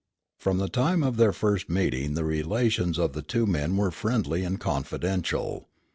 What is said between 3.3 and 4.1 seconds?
men were